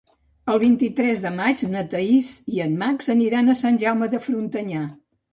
El 0.51 0.59
vint-i-tres 0.61 1.19
de 1.25 1.31
maig 1.33 1.59
na 1.73 1.83
Thaís 1.91 2.29
i 2.53 2.61
en 2.65 2.73
Max 2.83 3.11
aniran 3.15 3.53
a 3.53 3.57
Sant 3.59 3.77
Jaume 3.83 4.09
de 4.15 4.23
Frontanyà. 4.29 4.81